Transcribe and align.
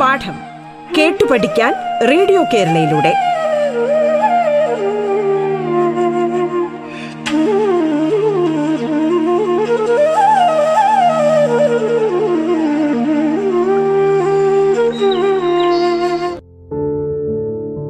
പാഠം 0.00 0.36
കേട്ടു 0.98 1.24
പഠിക്കാൻ 1.24 1.74
റേഡിയോ 2.08 2.42
കേരളയിലൂടെ. 2.42 3.14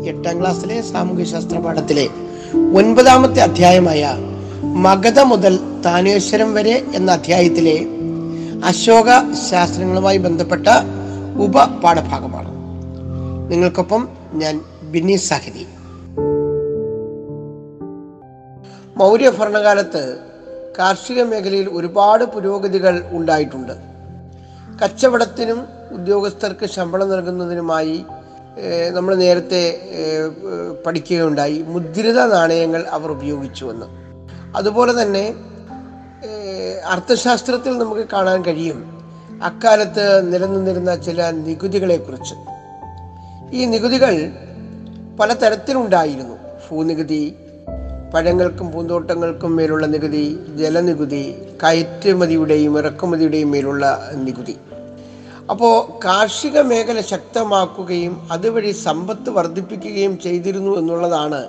എട്ടാം 0.08 0.40
ക്ലാസ്സിലെ 0.40 0.80
സാമൂഹ്യശാസ്ത്ര 0.80 1.58
പാഠത്തിലെ 1.58 2.08
ഒൻപതാമത്തെ 2.74 3.40
അധ്യായമായ 3.40 4.27
മഗധ 4.62 5.20
മുതൽ 5.20 5.58
താനേശ്വരം 5.84 6.54
വരെ 6.54 6.84
എന്ന 6.94 7.12
അധ്യായത്തിലെ 7.12 7.86
അശോക 8.64 9.34
ശാസ്ത്രങ്ങളുമായി 9.50 10.18
ബന്ധപ്പെട്ട 10.18 10.68
ഉപപാഠഭാഗമാണ്. 11.36 12.50
നിങ്ങൾക്കൊപ്പം 13.50 14.08
ഞാൻ 14.32 14.60
ബിന്നി 14.82 15.16
സാഹിതി. 15.16 15.66
മൗര്യ 18.96 19.30
ഭരണകാലത്ത് 19.30 20.18
കാർഷിക 20.78 21.22
മേഖലയിൽ 21.22 21.68
ഒരുപാട് 21.68 22.24
പുരോഗതികൾ 22.24 23.04
ഉണ്ടായിട്ടുണ്ട്. 23.10 23.72
കച്ചവടത്തിനും 24.82 25.60
ഉദ്യോഗസ്ഥർക്ക് 25.92 26.66
ശമ്പളം 26.66 27.10
നൽകുന്നതിനുമായി 27.10 28.04
നമ്മൾ 28.90 29.14
നേരത്തെ 29.14 29.62
പഠിക്കുകയുണ്ടായി. 30.86 31.62
മുദ്രിത 31.62 32.20
നാണയങ്ങൾ 32.26 32.84
അവർ 32.90 33.10
ഉപയോഗിച്ചുവെന്ന്. 33.10 34.07
അതുപോലെ 34.58 35.02
തന്നെ 35.02 35.34
അർത്ഥശാസ്ത്രത്തിൽ 36.86 37.78
നമുക്ക് 37.78 38.04
കാണാൻ 38.12 38.44
കഴിയും 38.44 38.78
അക്കാലത്ത് 39.44 40.04
നിലനിന്നിരുന്ന 40.32 40.94
ചില 40.96 41.30
നികുതികളെക്കുറിച്ച്. 41.30 42.34
ഈ 43.52 43.64
നികുതികൾ 43.64 44.32
പലതരത്തിലുണ്ടായിരുന്നു. 45.20 46.36
ഭൂനികുതി 46.70 47.36
പഴങ്ങൾക്കും 48.14 48.72
പൂന്തോട്ടങ്ങൾക്കും 48.72 49.56
മേലുള്ള 49.56 49.86
നികുതി 49.86 50.24
ജലനികുതി 50.56 51.22
കയറ്റുമതിയുടെയും 51.62 52.78
ഇറക്കുമതിയുടെയും 52.78 53.50
മേലുള്ള 53.50 54.10
നികുതി. 54.14 54.56
അപ്പോൾ 55.50 56.04
കാർഷിക 56.04 56.60
മേഖല 56.60 57.00
ശക്തമാക്കുകയും 57.00 58.28
അതുവഴി 58.32 58.70
സമ്പത്ത് 58.70 59.30
വർദ്ധിപ്പിക്കുകയും 59.30 60.18
ചെയ്തിരുന്നു 60.18 60.72
എന്നുള്ളതാണ് 60.78 61.48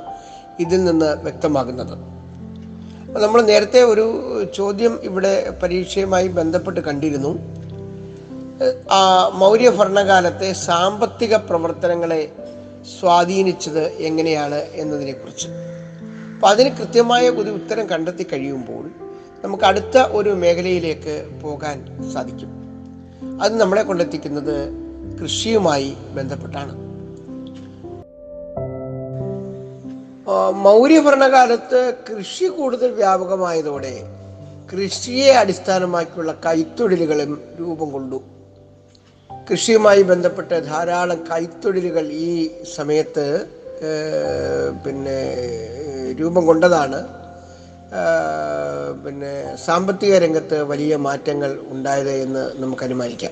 ഇതിൽ 0.59 0.83
നിന്ന് 0.83 1.09
വ്യക്തമാകുന്നത്. 1.23 2.18
നമ്മൾ 3.17 3.41
നേരത്തെ 3.41 3.83
ഒരു 3.83 4.23
ചോദ്യം 4.55 4.99
ഇവിടെ 5.03 5.53
പരീക്ഷയുമായി 5.63 6.27
ബന്ധപ്പെട്ട് 6.27 6.79
കണ്ടിരുന്നു. 6.79 7.39
ആ 8.91 9.27
മൗര്യ 9.33 9.69
ഭരണകാലത്തെ 9.69 10.53
സാമ്പത്തിക 10.53 11.35
പ്രവർത്തനങ്ങളെ 11.35 12.31
സ്വാധീനിച്ചത് 12.99 13.87
എങ്ങനെയാണ് 13.87 14.55
എന്നതിനെക്കുറിച്ച്. 14.55 15.47
അപ്പം 16.35 16.49
അതിന് 16.49 16.69
കൃത്യമായ 16.69 17.29
ഒരു 17.29 17.49
ഉത്തരം 17.49 17.89
കണ്ടെത്തി 17.89 18.23
കഴിയുമ്പോൾ 18.23 18.91
നമുക്ക് 19.43 19.63
അടുത്ത 19.63 19.97
ഒരു 19.97 20.29
മേഖലയിലേക്ക് 20.29 21.39
പോകാൻ 21.41 21.85
സാധിക്കും. 22.13 22.49
അത് 23.41 23.59
നമ്മളെ 23.59 23.83
കൊണ്ടെത്തിക്കുന്നത് 23.83 24.69
കൃഷിയുമായി 25.21 25.93
ബന്ധപ്പെട്ടാണ്. 26.13 26.88
മൗര്യ 30.53 30.99
ഭരണകാലത്ത് 30.99 31.93
കൃഷി 32.09 32.45
കൂടുതൽ 32.45 32.91
വ്യാപകമായതോടെ 32.91 33.93
കൃഷിയെ 34.71 35.31
അടിസ്ഥാനമാക്കിയുള്ള 35.31 36.31
കൈത്തൊഴിലുകളും 36.45 37.31
രൂപം 37.59 37.89
കൊണ്ടു. 37.91 38.19
കൃഷിയുമായി 39.51 40.01
ബന്ധപ്പെട്ട് 40.01 40.65
ധാരാളം 40.65 41.19
കൈത്തൊഴിലുകൾ 41.31 42.05
ഈ 42.07 42.51
സമയത്ത് 42.75 43.25
പിന്നെ 44.85 45.19
രൂപം 46.19 46.45
കൊണ്ടതാണ്. 46.45 46.99
പിന്നെ 49.05 49.55
സാമ്പത്തിക 49.65 50.17
രംഗത്ത് 50.17 50.63
വലിയ 50.63 50.95
മാറ്റങ്ങൾ 50.95 51.59
ഉണ്ടായത് 51.69 52.11
എന്ന് 52.11 52.43
നമുക്ക് 52.55 52.83
അനുമാനിക്കാം. 52.83 53.31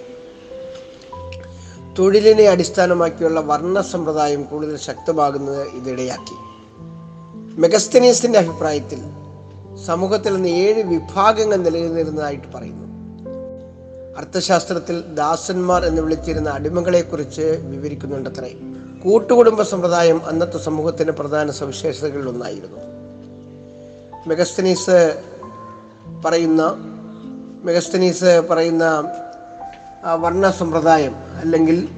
തൊഴിലിനെ 1.99 2.43
അടിസ്ഥാനമാക്കിയുള്ള 2.43 3.39
വർണ 3.39 3.81
സമ്പ്രദായം 3.81 4.43
കൂടുതൽ 4.43 4.77
ശക്തമാകുന്നത് 4.77 5.67
ഇതിടയാക്കി 5.67 6.37
മെഗസ്തനീസിന്റെ 7.57 8.39
അഭിപ്രായത്തിൽ 8.39 8.99
സമൂഹത്തിൽ 9.85 10.33
നിന്ന് 10.35 10.49
ഏഴ് 10.49 10.83
വിഭാഗങ്ങൾ 10.83 11.55
നിലനിന്നിരുന്നതായിട്ട് 11.55 12.57
പറയുന്നു. 12.57 12.87
അർത്ഥശാസ്ത്രത്തിൽ 14.17 15.01
ദാസന്മാർ 15.01 15.85
എന്ന് 15.85 16.01
വിളിച്ചിരുന്ന 16.01 16.49
അടിമകളെക്കുറിച്ച് 16.49 17.41
വിവരിക്കുന്നുണ്ടത്രേ. 17.41 18.53
കൂട്ടുകുടുംബ 19.03 19.61
സമ്പ്രദായം 19.61 20.25
അന്നത്തെ 20.25 20.57
സമൂഹത്തിന്റെ 20.57 21.13
പ്രധാന 21.13 21.51
സവിശേഷതകളിൽ 21.51 22.29
ഒന്നായിരുന്നു 22.29 22.77
മെഗസ്തനീസ് 24.27 25.21
പറയുന്ന 26.25 26.75
മെഗസ്തനീസ് 27.63 28.41
പറയുന്ന 28.49 29.13
വർണ 30.13 30.51
സമ്പ്രദായം 30.51 31.15
അല്ലെങ്കിൽ 31.15 31.89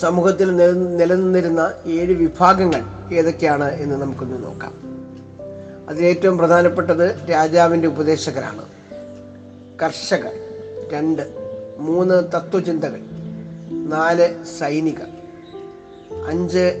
സമൂഹത്തിൽ 0.00 0.56
നില- 0.56 0.76
നിലനിന്നിരുന്ന 0.76 1.72
ഏഴ് 1.86 2.14
വിഭാഗങ്ങൾ 2.14 2.82
ഏതൊക്കെയാണ് 3.14 3.72
എന്ന് 3.72 3.96
നമുക്കൊന്ന് 3.96 4.44
നോക്കാം. 4.44 4.74
അതിലേറ്റവും 5.88 6.38
പ്രധാനപ്പെട്ടത് 6.38 7.30
രാജാവിന്റെ 7.30 7.88
ഉപദേശകരാണ്. 7.88 8.64
കർഷകർ 9.82 10.32
രണ്ട് 10.92 11.22
മൂന്ന് 11.78 12.14
തത്വചിന്തകൾ 12.36 13.00
നാല് 13.70 14.44
സൈനികർ 14.58 15.06
അഞ്ച് 16.26 16.74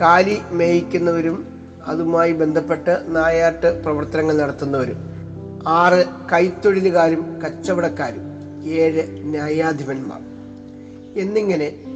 കാലി 0.00 0.38
മേയിക്കുന്നവരും 0.50 1.62
അതുമായി 1.86 2.32
ബന്ധപ്പെട്ട് 2.32 2.98
നായാട്ട് 3.08 3.82
പ്രവർത്തനങ്ങൾ 3.82 4.36
നടത്തുന്നവരും 4.36 4.96
ആറ് 5.66 6.04
കൈത്തൊഴിലുകാരും 6.32 7.42
കച്ചവടക്കാരും 7.44 8.22
ഏഴ് 8.70 9.02
ന്യായാധിപന്മാർ. 9.08 10.20
എന്നിങ്ങനെ 11.20 11.87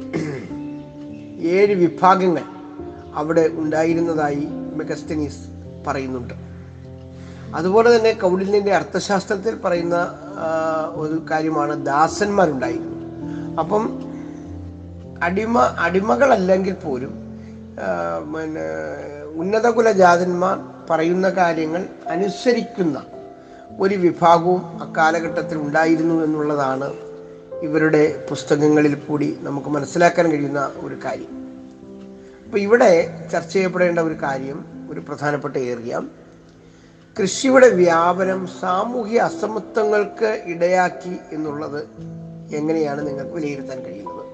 ഏഴ് 1.43 1.73
വിഭാഗങ്ങൾ 1.73 2.43
അവിടെ 3.15 3.49
ഉണ്ടായിരുന്നതായി 3.53 4.47
മെഗസ്തനീസ് 4.51 5.41
പറയുന്നുണ്ട്. 5.87 6.33
അതുപോലെ 7.55 7.95
തന്നെ 7.95 8.11
കൗടില്യന്റെ 8.11 8.75
അർത്ഥശാസ്ത്രത്തിൽ 8.75 9.55
പറയുന്ന 9.55 9.97
ഒരു 10.93 11.25
കാര്യമാണ് 11.31 11.85
ദാസന്മാരുണ്ടായിരുന്നു. 11.85 12.99
അപ്പം 13.59 13.83
അടിമ 15.23 15.59
അടിമകളല്ലെങ്കിൽ 15.59 16.73
പോലും 16.73 17.13
പിന്നെ 18.33 18.65
ഉന്നതകുല 19.35 19.91
ജാതന്മാർ 19.91 20.57
പറയുന്ന 20.89 21.29
കാര്യങ്ങൾ 21.29 21.87
അനുസരിക്കുന്ന 22.07 23.03
ഒരു 23.79 23.95
വിഭാഗവും 23.95 24.81
അക്കാലഘട്ടത്തിൽ 24.81 25.57
ഉണ്ടായിരുന്നു 25.57 26.23
എന്നുള്ളതാണ് 26.23 27.12
ഇവരുടെ 27.63 28.25
പുസ്തകങ്ങളിൽ 28.29 28.95
കൂടി 28.95 29.37
നമുക്ക് 29.41 29.67
മനസ്സിലാക്കാൻ 29.67 30.31
കഴിയുന്ന 30.31 30.71
ഒരു 30.75 30.95
കാര്യം. 31.05 31.31
അപ്പോൾ 32.45 32.57
ഇവിടെ 32.57 32.91
ചർച്ച 33.31 33.53
ചെയ്യപ്പെടേണ്ട 33.53 33.99
ഒരു 33.99 34.13
കാര്യം 34.23 34.65
ഒരു 34.91 34.99
പ്രധാനപ്പെട്ട 34.99 35.57
ഏറിയ. 35.57 36.01
കൃഷിയുടെ 37.21 37.69
വ്യാപനം 37.69 38.47
സാമൂഹ്യ 38.61 39.19
അസമത്വങ്ങൾക്ക് 39.19 40.43
ഇടയാക്കി 40.45 41.17
എന്നുള്ളത് 41.31 41.81
എങ്ങനെയാണ് 42.55 43.07
നിങ്ങൾക്ക് 43.07 43.31
വിലയിരുത്താൻ 43.31 43.79
കഴിയുന്നത്? 43.83 44.25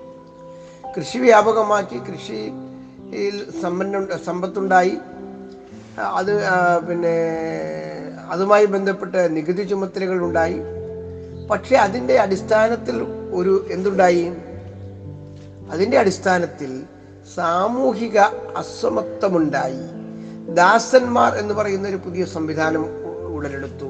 കൃഷി 0.98 1.18
വ്യാപകമാക്കി 1.18 1.98
കൃഷിയിൽ 1.98 3.62
സമ്പന്ന 3.62 4.18
സമ്പത്തുണ്ടായി. 4.26 4.98
അത് 6.00 6.34
പിന്നെ 6.88 7.16
അതുമായി 8.30 8.66
ബന്ധപ്പെട്ട് 8.66 9.36
നികുതി 9.36 9.64
ചുമത്തലുകൾ 9.64 10.24
ഉണ്ടായി 10.24 10.60
പക്ഷെ 11.48 11.76
അതിന്റെ 11.76 12.16
അടിസ്ഥാനത്തിൽ 12.20 13.19
ഒരു 13.30 13.66
എന്തുണ്ടായി? 13.72 14.34
അതിന്റെ 15.72 15.98
അടിസ്ഥാനത്തിൽ 15.98 16.84
സാമൂഹിക 17.36 18.18
അസമത്വമുണ്ടായി. 18.62 19.84
ദാസന്മാർ 20.54 21.36
എന്ന് 21.36 21.54
പറയുന്ന 21.54 21.88
ഒരു 21.88 21.96
പുതിയ 21.96 22.26
സംവിധാനം 22.26 22.86
ഉടലെടുത്തു. 23.36 23.90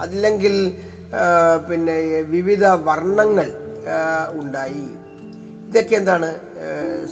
അതില്ലെങ്കിൽ 0.00 0.54
പിന്നെ 1.70 1.98
വിവിധ 2.20 2.64
വർണങ്ങൾ 2.66 3.52
ഉണ്ടായി. 4.32 4.86
ഇതൊക്കെ 5.68 5.96
എന്താണ്? 5.96 6.30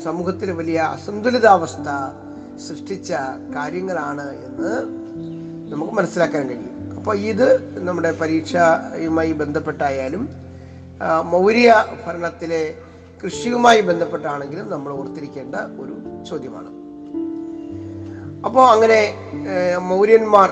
സമൂഹത്തിൽ 0.05 0.50
വലിയ 0.50 0.79
അസന്തുലിതാവസ്ഥ 0.79 1.91
സൃഷ്ടിച്ച 2.69 3.12
കാര്യങ്ങളാണ് 3.56 4.31
എന്ന് 4.47 4.73
നമുക്ക് 5.73 5.93
മനസ്സിലാക്കാൻ 5.93 6.49
കഴിയും. 6.49 6.94
അപ്പോൾ 6.97 7.17
ഇത് 7.17 7.79
നമ്മുടെ 7.85 8.12
പരീക്ഷയുമായി 8.12 9.32
ബന്ധപ്പെട്ടായാലും 9.32 10.48
മൗര്യ 11.23 11.85
ഭരണത്തിലെ 12.06 12.75
കൃഷിയുമായി 13.25 13.81
ബന്ധപ്പെട്ടാണെങ്കിലും 13.81 14.71
നമ്മൾ 14.71 14.93
ഓർത്തിരിക്കേണ്ട 14.93 15.55
ഒരു 15.81 16.25
ചോദ്യമാണ്. 16.25 16.71
അപ്പോൾ 18.45 18.65
അങ്ങനെ 18.71 19.15
മൗര്യന്മാർ 19.79 20.50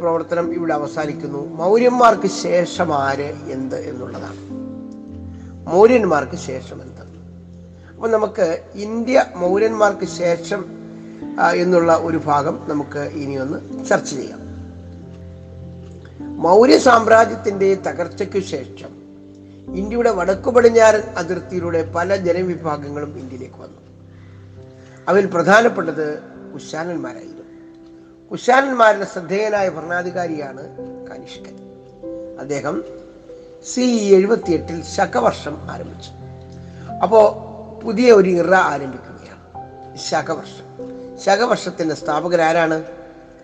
പ്രവർത്തനം 0.00 0.54
ഇവിടെ 0.54 0.74
അവസാനിക്കുന്നു. 0.74 1.54
മൗര്യന്മാർക്ക് 1.56 2.26
ശേഷം 2.26 2.94
ആര് 2.94 3.34
എന്ത് 3.50 3.76
എന്നുള്ളതാണ്. 3.76 4.40
മൗര്യന്മാർക്ക് 5.72 6.36
ശേഷം 6.36 6.82
എന്ത്? 6.82 7.02
അപ്പം 7.94 8.10
നമുക്ക് 8.10 8.62
ഇന്ത്യ 8.74 9.24
മൗര്യന്മാർക്ക് 9.36 10.06
ശേഷം 10.06 10.64
എന്നുള്ള 11.54 11.92
ഒരു 12.02 12.20
ഭാഗം 12.26 12.58
നമുക്ക് 12.68 12.98
ഇനി 12.98 13.34
ഒന്ന് 13.34 13.58
ചർച്ച 13.84 14.10
ചെയ്യാം. 14.10 14.40
മൗര്യ 16.44 16.78
സാമ്രാജ്യത്തിന്റെ 16.78 17.74
തകർച്ചയ്ക്ക് 17.74 18.42
ശേഷം 18.54 18.95
ഇന്ത്യയുടെ 19.74 20.10
വടക്കു 20.10 20.50
പടിഞ്ഞാറൻ 20.50 21.00
അതിർത്തിയിലൂടെ 21.00 21.92
പല 21.96 22.16
ജനവിഭാഗങ്ങളും 22.16 23.18
ഇന്ത്യയിലേക്ക് 23.18 23.54
വന്നു. 23.54 23.76
അവയിൽ 25.08 25.26
പ്രധാനപ്പെട്ടത് 25.26 26.18
കുശാനന്മാരായിരുന്നു 26.54 27.36
കുശാനന്മാരുടെ 28.30 29.04
ശ്രദ്ധേയനായ 29.04 29.68
ഭരണാധികാരിയാണ് 29.68 30.76
കനിഷ്കൻ. 31.10 31.58
അദ്ദേഹം 32.40 32.84
സി 33.74 33.80
എഴുപത്തി 34.14 34.52
എട്ടിൽ 34.52 34.84
ശകവർഷം 34.84 35.58
ആരംഭിച്ചു. 35.70 36.10
അപ്പോൾ 37.02 37.46
പുതിയ 37.80 38.12
ഒരു 38.12 38.28
ഇറ 38.28 38.54
ആരംഭിക്കുകയാണ്. 38.54 39.96
ശകവർഷം. 39.96 40.66
ശകവർഷത്തിന്റെ 41.24 41.94
സ്ഥാപകരാരാണ് 41.94 42.84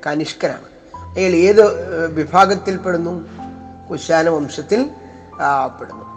കനിഷ്കനാണ്. 0.06 0.64
അയാൾ 0.96 1.30
ഏത് 1.30 1.62
വിഭാഗത്തിൽ 1.62 2.14
വിഭാഗത്തിൽപ്പെടുന്നു? 2.14 3.28
കുശാന 3.90 4.28
വംശത്തിൽ 4.28 4.90
പെടുന്നു 5.80 6.12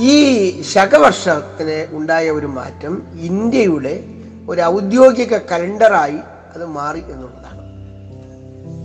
ഈ 0.00 0.60
ശകവർഷത്തിന് 0.62 1.96
ഉണ്ടായ 1.96 2.30
ഒരു 2.30 2.46
മാറ്റം 2.46 3.02
ഇന്ത്യയുടെ 3.20 4.04
ഒരു 4.48 4.60
ഔദ്യോഗിക 4.60 5.36
കലണ്ടറായി 5.36 6.18
അത് 6.54 6.66
മാറി 6.66 6.98
എന്നുള്ളതാണ്. 6.98 7.62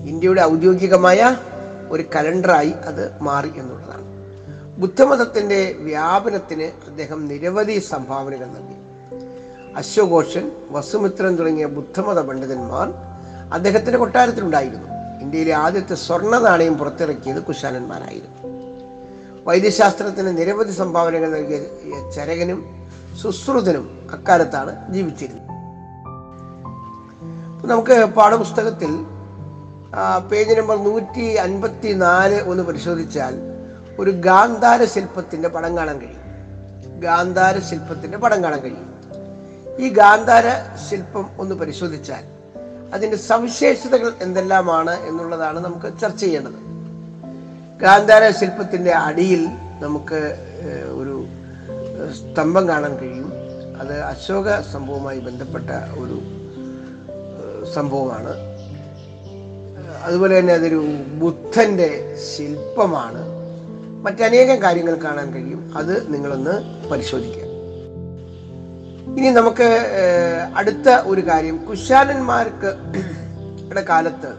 ഇന്ത്യയുടെ 0.09 0.41
ഔദ്യോഗികമായ 0.41 1.38
ഒരു 1.89 2.03
കലണ്ടറായി 2.15 2.69
അത് 2.69 3.21
മാറി 3.21 3.51
എന്നുള്ളതാണ്. 3.57 4.07
ബുദ്ധമതത്തിന്റെ 4.77 5.75
വ്യാപനത്തിന് 5.80 6.63
അദ്ദേഹം 6.63 7.27
നിരവധി 7.27 7.80
സംഭാവനകൾ 7.80 8.45
നൽകി. 8.45 8.88
അശ്വഘോഷൻ 9.75 10.51
വസുമിത്രൻ 10.71 11.35
തുടങ്ങിയ 11.35 11.65
ബുദ്ധമത 11.65 12.21
പണ്ഡിതന്മാർ 12.21 12.94
അദ്ദേഹത്തിന്റെ 13.53 13.97
കൊട്ടാരത്തിലുണ്ടായിരുന്നു. 13.97 14.96
ഇന്ത്യയിലെ 15.22 15.54
ആദ്യത്തെ 15.54 15.96
സ്വർണ 15.96 16.40
നാണയം 16.40 16.78
പുറത്തിറക്കിയത് 16.78 17.44
കുശാലന്മാരായിരുന്നു. 17.44 18.58
വൈദ്യശാസ്ത്രത്തിന് 19.46 20.38
നിരവധി 20.38 20.72
സംഭാവനകൾ 20.72 21.30
നൽകിയ 21.30 21.60
ചരകനും 22.12 22.88
സുശ്രുതനും 23.22 24.10
അക്കാലത്താണ് 24.12 24.94
ജീവിച്ചിരുന്നത്. 24.94 25.48
നമുക്ക് 27.72 28.06
പാഠപുസ്തകത്തിൽ 28.06 28.92
പേജ് 30.31 30.58
നമ്പർ 30.58 30.78
നൂറ്റി 30.84 31.34
അൻപത്തി 31.34 31.94
നാല് 31.94 32.42
ഒന്ന് 32.42 32.64
പരിശോധിച്ചാൽ 32.64 33.36
ഒരു 34.00 34.12
ഗാന്ധാര 34.12 34.86
ശില്പത്തിന്റെ 34.86 35.50
പടം 35.50 35.78
കാണാൻ 35.78 36.00
കഴിയും. 36.00 36.28
ഗാന്ധാര 37.00 37.60
ശില്പത്തിന്റെ 37.60 38.18
പടം 38.18 38.44
കാണാൻ 38.44 38.60
കഴിയും. 38.60 38.88
ഈ 39.80 39.90
ഗാന്ധാര 39.90 40.44
ശില്പം 40.90 41.30
ഒന്ന് 41.38 41.56
പരിശോധിച്ചാൽ 41.56 42.37
അതിന്റെ 42.94 43.18
സവിശേഷതകൾ 43.18 44.13
എന്തെല്ലാമാണ് 44.22 45.00
എന്നുള്ളതാണ് 45.00 45.60
നമുക്ക് 45.60 46.00
ചർച്ച 46.01 46.22
ചെയ്യേണ്ടത്. 46.22 46.68
ഗാന്ധാര 47.81 48.31
ശില്പത്തിന്റെ 48.31 48.92
അടിയിൽ 48.92 49.48
നമുക്ക് 49.81 50.36
ഒരു 50.92 51.25
സ്തംഭം 52.13 52.68
കാണാൻ 52.68 52.98
കഴിയും. 52.98 53.34
അത് 53.80 54.00
അശോക 54.00 54.60
സംഭവവുമായി 54.60 55.19
ബന്ധപ്പെട്ട 55.19 55.69
ഒരു 56.00 56.22
സംഭവമാണ്. 57.74 58.34
അതുപോലെ 60.04 60.40
തന്നെ 60.40 60.54
അതൊരു 60.54 60.86
ബുദ്ധന്റെ 61.07 62.18
ശില്പമാണ്. 62.38 63.38
മറ്റനേകം 64.04 64.62
കാര്യങ്ങൾ 64.62 64.95
കാണാൻ 64.95 65.33
കഴിയും. 65.33 65.78
അത് 65.78 66.13
നിങ്ങളൊന്ന് 66.13 66.88
പരിശോധിക്കുക. 66.90 67.46
ഇനി 69.18 69.30
നമുക്ക് 69.38 69.68
അടുത്ത 70.56 70.90
ഒരു 71.12 71.22
കാര്യം. 71.28 71.56
കുശാലന്മാർക്ക് 71.68 72.72
കാലത്ത് 73.90 74.31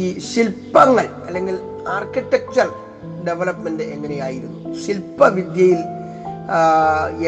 ഈ 0.00 0.04
ശില്പങ്ങൾ 0.30 1.06
അല്ലെങ്കിൽ 1.26 1.56
ആർക്കിടെക്ചർ 1.88 2.68
ഡെവലപ്മെന്റ് 3.26 3.84
എങ്ങനെയായിരുന്നു? 3.94 4.58
ശില്പവിദ്യയിൽ 4.84 5.80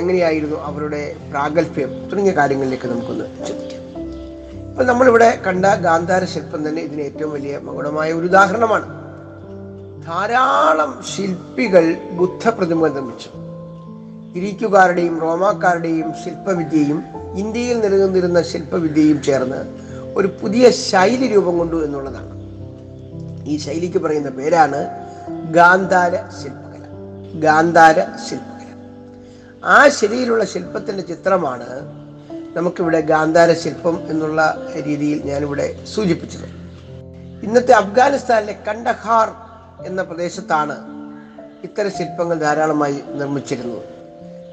എങ്ങനെയായിരുന്നു 0.00 0.56
അവരുടെ 0.68 1.02
പ്രാഗൽഭ്യം? 1.30 1.90
തുടങ്ങിയ 2.08 2.34
കാര്യങ്ങളിലേക്ക് 2.38 2.88
നമുക്കൊന്ന് 2.92 3.26
ചിന്തിക്കാം 3.46 3.82
ഇപ്പൊ 4.70 4.84
നമ്മളിവിടെ 4.90 5.28
കണ്ട 5.46 5.66
ഗാന്ധാര 5.86 6.24
ശില്പം 6.34 6.68
തന്നെ 6.68 6.82
ഇതിന് 6.82 7.02
ഏറ്റവും 7.02 7.32
വലിയ 7.32 7.60
മകുടമായ 7.68 8.12
ഒരു 8.12 8.26
ഉദാഹരണമാണ്. 8.32 8.88
ധാരാളം 10.08 10.92
ശില്പികൾ 11.12 11.86
ബുദ്ധപ്രതിമകൾ 12.20 12.92
നിർമ്മിച്ചു. 12.98 13.30
ഗ്രീക്കുകാരുടെയും 14.32 15.20
റോമാക്കാരുടെയും 15.20 16.12
ശില്പവിദ്യയും 16.24 17.04
ഇന്ത്യയിൽ 17.36 17.80
നിലനിന്നിരുന്ന 17.80 18.42
ശില്പവിദ്യയും 18.42 19.22
ചേർന്ന് 19.22 19.64
ഒരു 20.16 20.26
പുതിയ 20.42 20.70
ശൈലി 20.70 21.26
രൂപം 21.26 21.58
കൊണ്ടു 21.58 21.84
എന്നുള്ളതാണ്. 21.84 22.42
ഈ 23.48 23.56
ശൈലിക്ക് 23.56 23.98
പറയുന്ന 23.98 24.28
പേരാണ് 24.30 24.88
ഗാന്ധാര 25.50 26.16
ശില്പകല. 26.16 26.84
ഗാന്ധാര 27.40 28.00
ശില്പകല. 28.00 28.66
ആ 29.64 29.88
ശൈലിയിലുള്ള 29.88 30.44
ശില്പത്തിന്റെ 30.44 31.02
ചിത്രമാണ് 31.02 31.80
നമുക്കിവിടെ 32.56 33.00
ഗാന്ധാര 33.00 33.52
ശില്പം 33.52 34.10
എന്നുള്ള 34.10 34.66
രീതിയിൽ 34.82 35.22
ഞാനിവിടെ 35.24 35.84
സൂചിപ്പിച്ചത്. 35.94 36.48
ഇന്നത്തെ 37.44 37.72
അഫ്ഗാനിസ്ഥാനിലെ 37.72 38.56
കണ്ടഹാർ 38.68 39.28
എന്ന 39.86 40.02
പ്രദേശത്താണ് 40.02 40.78
ഇത്തരം 41.64 41.90
ശില്പങ്ങൾ 41.90 42.38
ധാരാളമായി 42.38 43.02
നിർമ്മിച്ചിരുന്നത്. 43.14 44.01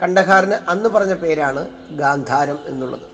കണ്ടഹാറിന് 0.01 0.57
അന്ന് 0.69 0.89
പറഞ്ഞ 0.89 1.13
പേരാണ് 1.13 1.67
ഗാന്ധാരം 1.91 2.59
എന്നുള്ളത്. 2.65 3.07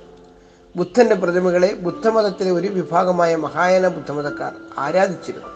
ബുദ്ധന്റെ 0.75 1.15
പ്രതിമകളെ 1.15 1.73
ബുദ്ധമതത്തിലെ 1.73 2.51
ഒരു 2.51 2.67
വിഭാഗമായ 2.67 3.35
മഹായാന 3.35 3.87
ബുദ്ധമതക്കാർ 3.87 4.53
ആരാധിച്ചിരുന്നു. 4.77 5.47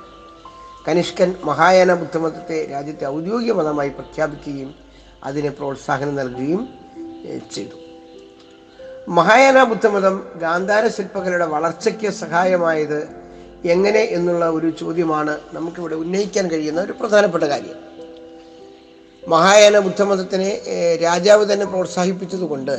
കനിഷ്കൻ 0.88 1.36
മഹായാന 1.44 1.94
ബുദ്ധമതത്തെ 1.94 2.68
രാജ്യത്തെ 2.72 3.06
ഔദ്യോഗിക 3.06 3.52
മതമായി 3.52 3.90
പ്രഖ്യാപിക്കുകയും 3.90 4.76
അതിന് 5.24 5.50
പ്രോത്സാഹനം 5.50 6.16
നൽകുകയും 6.16 6.68
ചെയ്തു. 7.56 7.78
മഹായാന 9.10 9.64
ബുദ്ധമതം 9.64 10.28
ഗാന്ധാര 10.36 10.88
ശില്പകലയുടെ 10.88 11.46
വളർച്ചയ്ക്ക് 11.46 12.10
സഹായമായത് 12.10 13.00
എങ്ങനെ 13.66 14.00
എന്നുള്ള 14.00 14.50
ഒരു 14.50 14.70
ചോദ്യമാണ് 14.70 15.40
നമുക്കിവിടെ 15.54 15.96
ഉന്നയിക്കാൻ 15.96 16.48
കഴിയുന്ന 16.52 16.82
ഒരു 16.82 16.92
പ്രധാനപ്പെട്ട 16.92 17.44
കാര്യം. 17.44 17.89
മഹായാന 19.32 19.78
ബുദ്ധമതത്തിനെ 19.80 20.52
രാജാവ് 21.02 21.44
തന്നെ 21.50 21.66
പ്രോത്സാഹിപ്പിച്ചതുകൊണ്ട് 21.66 22.76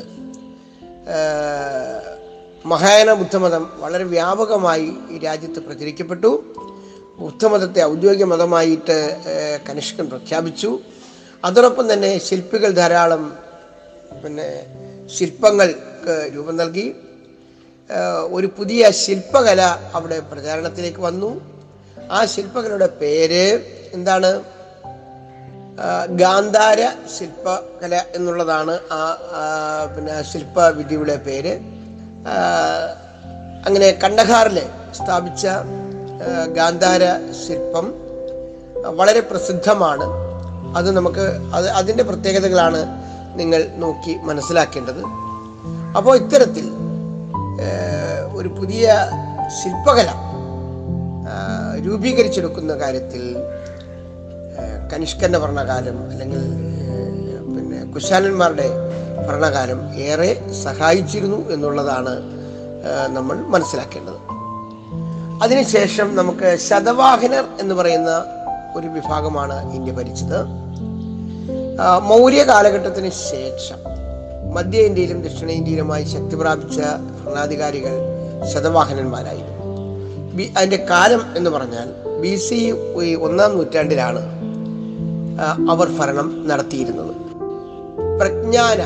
മഹായാന 2.66 3.11
ബുദ്ധമതം 3.21 3.62
വളരെ 3.83 4.04
വ്യാപകമായി 4.04 4.88
ഈ 5.11 5.19
രാജ്യത്ത് 5.19 5.61
പ്രചരിക്കപ്പെട്ടു. 5.66 6.30
ബുദ്ധമതത്തെ 7.19 7.80
ഔദ്യോഗിക 7.85 8.25
മതമായിട്ട് 8.25 8.99
കനിഷ്കൻ 9.69 10.07
പ്രഖ്യാപിച്ചു. 10.09 10.71
അതോടൊപ്പം 11.45 11.87
തന്നെ 11.92 12.11
ശില്പികൾ 12.28 12.71
ധാരാളം 12.80 13.23
പിന്നെ 14.25 14.49
ശില്പങ്ങൾക്ക് 15.16 16.14
രൂപം 16.37 16.57
നൽകി. 16.57 16.87
ഒരു 18.37 18.49
പുതിയ 18.59 18.90
ശില്പകല 18.90 19.61
അവിടെ 19.95 20.19
പ്രചാരണത്തിലേക്ക് 20.30 21.02
വന്നു. 21.09 21.30
ആ 22.11 22.21
ശില്പകലയുടെ 22.35 22.88
പേര് 23.02 23.45
എന്താണ്? 23.92 24.33
ഗാന്ധാര 26.20 26.80
ശില്പകല 27.18 27.94
എന്നുള്ളതാണ് 28.16 28.75
ആ 28.92 29.00
പിന്നെ 29.96 30.16
ശില്പവിദ്യയുടെ 30.32 31.16
പേര്. 31.26 31.52
അങ്ങനെ 33.66 33.88
കണ്ടഹാറിൽ 34.04 34.58
സ്ഥാപിച്ച 34.99 35.46
ഗാന്ധാര 36.58 37.02
ശില്പം 37.42 37.87
വളരെ 38.99 39.20
പ്രസിദ്ധമാണ്. 39.20 40.06
അത് 40.76 40.90
നമുക്ക് 40.96 41.25
അത് 41.54 41.68
അതിന്റെ 41.80 42.04
പ്രത്യേകതകളാണ് 42.04 42.80
നിങ്ങൾ 43.40 43.60
നോക്കി 43.84 44.12
മനസ്സിലാക്കേണ്ടത്. 44.28 45.02
അപ്പോൾ 45.96 46.14
ഇത്തരത്തിൽ 46.16 46.66
ഒരു 48.38 48.49
പുതിയ 48.49 48.87
ശില്പകല 49.60 50.08
രൂപീകരിച്ചെടുക്കുന്ന 51.87 52.72
കാര്യത്തിൽ 52.78 53.22
കനിഷ്കന്റെ 54.92 55.38
ഭരണകാലം 55.38 56.11
അല്ലെങ്കിൽ 56.11 56.42
പിന്നെ 57.54 57.92
കുശാലന്മാരുടെ 57.92 58.68
ഭരണകാലം 59.28 59.94
ഏറെ 59.94 60.52
സഹായിച്ചിരുന്നു 60.64 61.50
എന്നുള്ളതാണ് 61.50 62.14
നമ്മൾ 63.16 63.37
മനസ്സിലാക്കേണ്ടത്. 63.37 64.18
അതിനുശേഷം 65.42 66.16
നമുക്ക് 66.16 66.59
ശതവാഹനർ 66.68 67.44
എന്ന് 67.61 67.75
പറയുന്ന 67.75 68.11
ഒരു 68.76 68.87
വിഭാഗമാണ് 68.87 69.75
ഇന്ത്യ 69.75 69.92
ഭരിച്ചത്. 69.92 70.40
മൗര്യ 72.02 72.42
കാലഘട്ടത്തിന് 72.42 73.11
ശേഷം 73.11 73.78
മധ്യ 74.54 74.78
ഇന്ത്യയിലും 74.78 75.23
ദക്ഷിണേന്ത്യയിലുമായി 75.23 76.04
ശക്തി 76.04 76.35
പ്രാപിച്ച 76.35 76.80
ഭരണാധികാരികൾ 77.25 77.94
ശതവാഹനന്മാരായിരുന്നു 78.54 79.56
അതിന്റെ 80.59 80.87
കാലം 80.90 81.23
എന്ന് 81.37 81.50
പറഞ്ഞാൽ 81.50 81.88
ബി 82.20 82.37
സി 82.37 82.70
ഒന്നാം 83.23 83.56
നൂറ്റാണ്ടിലാണ് 83.56 84.39
അവർ 85.70 85.88
ഭരണം 85.88 86.49
നടത്തിയിരുന്നത്. 86.49 87.16
പ്രജ്ഞാന 88.20 88.82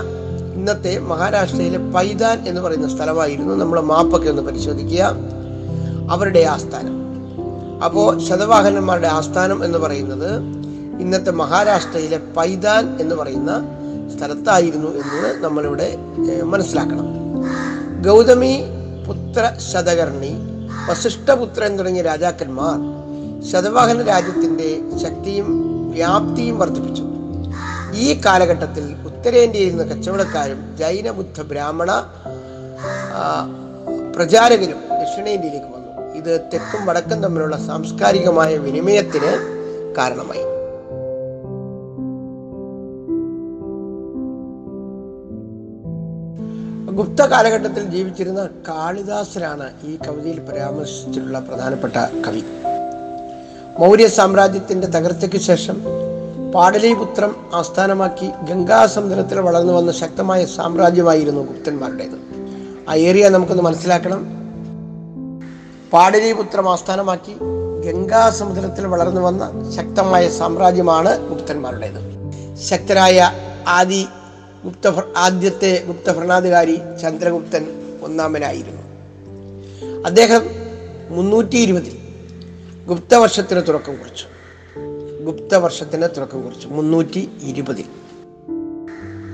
ഇന്നത്തെ 0.55 0.99
മഹാരാഷ്ട്രയിലെ 0.99 1.79
പൈതാൻ 1.79 2.49
എന്ന് 2.49 2.61
പറയുന്ന 2.61 2.97
സ്ഥലമായിരുന്നു 2.97 3.55
നമ്മൾ 3.55 3.81
മാപ്പൊക്കെ 3.81 4.31
ഒന്ന് 4.31 4.43
പരിശോധിക്കുക. 4.43 5.17
അവരുടെ 6.11 6.41
ആസ്ഥാനം. 6.41 7.05
അപ്പോൾ 7.85 8.25
ശതവാഹനന്മാരുടെ 8.25 9.09
ആസ്ഥാനം 9.09 9.65
എന്ന് 9.65 9.79
പറയുന്നത് 9.79 10.37
ഇന്നത്തെ 11.01 11.31
മഹാരാഷ്ട്രയിലെ 11.31 12.21
പൈതാൻ 12.37 12.97
എന്ന് 13.01 13.15
പറയുന്ന 13.15 13.63
സ്ഥലത്തായിരുന്നു 14.19 14.91
എന്ന് 14.91 15.45
നമ്മളിവിടെ 15.45 15.99
മനസ്സിലാക്കണം. 16.45 17.25
ഗൗതമി 18.07 18.65
പുത്ര 19.09 19.53
ശതകർണി 19.73 20.35
വസിഷ്ഠപുത്രൻ 20.91 21.77
തുടങ്ങിയ 21.77 22.03
രാജാക്കന്മാർ 22.03 22.79
ശതവാഹന 23.51 24.03
രാജ്യത്തിന്റെ 24.03 24.81
ശക്തിയും 24.99 25.74
വ്യാപ്തിയും 25.97 26.57
വർദ്ധിപ്പിച്ചു. 26.59 27.05
ഈ 28.05 28.07
കാലഘട്ടത്തിൽ 28.27 28.85
ഉത്തരേന്ത്യയിൽ 29.09 29.71
നിന്ന് 29.71 29.85
കച്ചവടക്കാരും 29.91 30.61
ജൈന 30.81 31.11
ബുദ്ധ 31.19 31.43
ബ്രാഹ്മണ 31.51 31.91
പ്രചാരകരും 34.17 34.81
ദക്ഷിണേന്ത്യയിലേക്ക് 35.01 35.71
വന്നു. 35.75 35.93
ഇത് 36.19 36.33
തെക്കും 36.53 36.83
വടക്കും 36.87 37.21
തമ്മിലുള്ള 37.23 37.57
സാംസ്കാരികമായ 37.69 38.53
വിനിമയത്തിന് 38.67 39.33
കാരണമായി. 39.99 40.45
ഗുപ്ത 46.99 47.23
കാലഘട്ടത്തിൽ 47.31 47.85
ജീവിച്ചിരുന്ന 47.95 48.43
കാളിദാസനാണ് 48.69 49.67
ഈ 49.85 49.93
കവിതയിൽ 49.97 50.39
പരാമർശിച്ചിട്ടുള്ള 50.49 51.39
പ്രധാനപ്പെട്ട 51.49 51.97
കവി. 52.27 52.43
മൗര്യ 53.79 54.07
സാമ്രാജ്യത്തിന്റെ 54.07 54.87
തകർച്ചയ്ക്ക് 54.87 55.37
ശേഷം 55.37 55.83
പാടലീപുത്രം 56.55 57.37
ആസ്ഥാനമാക്കി 57.55 58.31
ഗംഗാസമുദ്രത്തിൽ 58.43 59.41
വളർന്നു 59.41 59.73
വന്ന 59.73 59.93
ശക്തമായ 59.93 60.45
സാമ്രാജ്യമായിരുന്നു 60.45 61.41
ഗുപ്തന്മാരുടേത്. 61.41 62.19
ആ 62.89 62.95
ഏരിയ 62.95 63.29
നമുക്കൊന്ന് 63.29 63.63
മനസ്സിലാക്കണം. 63.63 64.25
പാടലീപുത്രം 65.93 66.73
ആസ്ഥാനമാക്കി 66.73 67.35
ഗംഗാസമുദ്രത്തിൽ 67.85 68.87
വളർന്നു 68.87 69.21
വന്ന 69.21 69.73
ശക്തമായ 69.77 70.29
സാമ്രാജ്യമാണ് 70.29 71.29
ഗുപ്തന്മാരുടേത്. 71.29 72.01
ശക്തരായ 72.59 73.33
ആദി 73.69 74.07
ഗുപ്ത 74.65 75.01
ആദ്യത്തെ 75.17 75.85
ഗുപ്ത 75.87 76.13
ഭരണാധികാരി 76.13 76.81
ചന്ദ്രഗുപ്തൻ 77.03 77.67
ഒന്നാമനായിരുന്നു. 78.03 78.83
അദ്ദേഹം 80.05 80.43
മുന്നൂറ്റി 81.09 81.57
ഇരുപതിൽ 81.57 82.04
ഗുപ്തവർഷത്തിന് 82.87 83.63
തുടക്കം 83.69 83.99
കുറിച്ചു. 83.99 84.27
ഗുപ്തവർഷത്തിന് 85.25 86.09
തുടക്കം 86.17 86.43
കുറിച്ചു. 86.43 86.69
മുന്നൂറ്റി 86.69 87.31
ഇരുപതിൽ. 87.43 87.85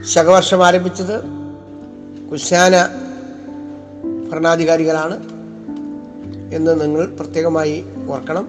ശകവർഷം 0.04 0.66
ആരംഭിച്ചത് 0.66 1.24
കുശാന 2.30 2.88
ഭരണാധികാരികളാണ് 4.30 5.24
എന്ന് 6.54 6.80
നിങ്ങൾ 6.80 7.16
പ്രത്യേകമായി 7.16 7.84
ഓർക്കണം. 8.08 8.48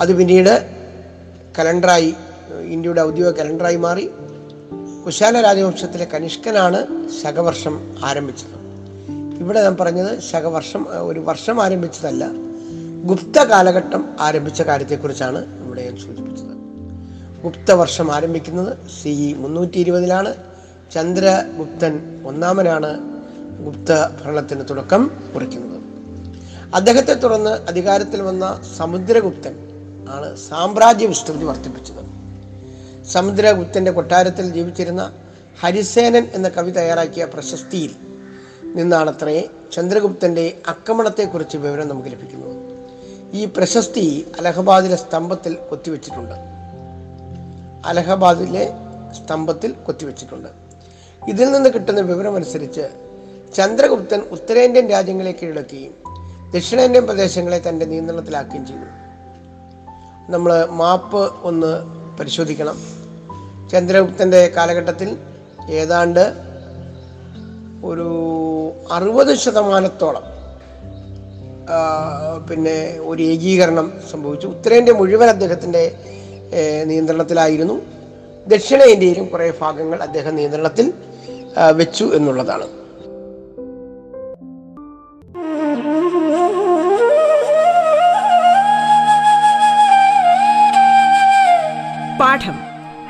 അത് 0.00 0.16
പിന്നീട് 0.16 0.70
കലണ്ടറായി 1.58 2.14
ഇന്ത്യയുടെ 2.64 3.00
ഔദ്യോഗിക 3.00 3.38
കലണ്ടറായി 3.38 3.76
മാറി. 3.76 4.10
കുശാല 5.06 5.40
രാജവംശത്തിലെ 5.40 6.04
കനിഷ്കനാണ് 6.04 7.08
ശകവർഷം 7.22 7.94
ആരംഭിച്ചത്. 8.04 8.60
ഇവിടെ 9.40 9.62
ഞാൻ 9.62 9.76
പറഞ്ഞത് 9.76 10.20
ശകവർഷം 10.20 10.86
ഒരു 11.06 11.20
വർഷം 11.20 11.62
ആരംഭിച്ചതല്ല. 11.64 12.49
ഗുപ്ത 13.08 13.38
കാലഘട്ടം 13.38 14.08
ആരംഭിച്ച 14.20 14.62
കാര്യത്തെക്കുറിച്ചാണ് 14.62 15.64
ഇവിടെ 15.64 15.84
ഞാൻ 15.84 15.96
സൂചിപ്പിച്ചത്. 15.96 16.54
ഗുപ്തവർഷം 17.42 18.12
ആരംഭിക്കുന്നത് 18.12 18.76
സി 19.02 19.08
ഇ 19.08 19.34
മുന്നൂറ്റി 19.34 19.78
ഇരുപതിലാണ് 19.78 20.34
ചന്ദ്രഗുപ്തൻ 20.94 22.22
ഒന്നാമനാണ് 22.26 23.00
ഗുപ്ത 23.64 23.92
ഭരണത്തിന് 24.20 24.64
തുടക്കം 24.70 25.10
കുറിക്കുന്നത്. 25.34 25.82
അദ്ദേഹത്തെ 26.74 27.14
തുടർന്ന് 27.14 27.50
അധികാരത്തിൽ 27.50 28.22
വന്ന 28.22 28.62
സമുദ്രഗുപ്തൻ 28.76 29.54
ആണ് 30.08 30.36
സാമ്രാജ്യ 30.36 31.06
വിസ്തൃതി 31.06 31.44
വർദ്ധിപ്പിച്ചത്. 31.44 32.02
സമുദ്രഗുപ്തന്റെ 33.12 33.90
കൊട്ടാരത്തിൽ 33.90 34.50
ജീവിച്ചിരുന്ന 34.50 35.12
ഹരിസേനൻ 35.62 36.26
എന്ന 36.34 36.48
കവി 36.48 36.70
തയ്യാറാക്കിയ 36.70 37.24
പ്രശസ്തിയിൽ 37.24 37.94
നിന്നാണത്രേ 38.76 39.48
ചന്ദ്രഗുപ്തന്റെ 39.72 40.56
ആക്രമണത്തെക്കുറിച്ച് 40.68 41.56
വിവരം 41.56 41.88
നമുക്ക് 41.88 42.08
ലഭിക്കുന്നത്. 42.08 42.69
ഈ 43.32 43.44
പ്രശസ്തി 43.44 44.32
അലഹബാദിലെ 44.38 44.96
സ്തംഭത്തിൽ 44.96 45.54
കൊത്തിവെച്ചിട്ടുണ്ട്. 45.54 46.34
അലഹബാദിലെ 47.86 48.72
സ്തംഭത്തിൽ 49.12 49.72
കൊത്തിവെച്ചിട്ടുണ്ട്. 49.72 50.48
ഇതിൽ 51.28 51.52
നിന്ന് 51.52 51.70
കിട്ടുന്ന 51.70 52.00
വിവരമനുസരിച്ച് 52.00 52.88
ചന്ദ്രഗുപ്തൻ 53.54 54.20
ഉത്തരേന്ത്യൻ 54.20 54.90
രാജ്യങ്ങളെ 54.90 55.32
കീഴടക്കുകയും 55.32 55.94
ദക്ഷിണേന്ത്യൻ 56.50 57.06
പ്രദേശങ്ങളെ 57.06 57.68
തന്റെ 57.68 57.86
നിയന്ത്രണത്തിലാക്കുകയും 57.86 58.66
ചെയ്തു. 58.66 58.88
നമ്മൾ 60.32 60.64
മാപ്പ് 60.64 61.32
ഒന്ന് 61.42 61.72
പരിശോധിക്കണം. 62.16 62.78
ചന്ദ്രഗുപ്തന്റെ 63.68 64.48
കാലഘട്ടത്തിൽ 64.56 65.18
ഏതാണ്ട് 65.70 66.34
ഒരു 67.84 68.08
അറുപത് 68.92 69.36
ശതമാനത്തോളം 69.36 70.22
പിന്നെ 72.50 72.96
ഒരു 73.00 73.22
ഏകീകരണം 73.22 73.92
സംഭവിച്ചു. 74.10 74.46
ഉത്തരേന്ത്യ 74.46 74.92
മുഴുവൻ 74.92 75.28
അദ്ദേഹത്തിന്റെ 75.28 75.82
നിയന്ത്രണത്തിലായിരുന്നു. 76.84 77.76
ദക്ഷിണേന്ത്യയിലും 78.46 79.26
കുറേ 79.26 79.52
ഭാഗങ്ങൾ 79.60 80.02
അദ്ദേഹം 80.02 80.36
നിയന്ത്രണത്തിൽ 80.36 80.92
വെച്ചു 81.76 82.06
എന്നുള്ളതാണ്. 82.14 82.66
പാഠം 92.20 92.56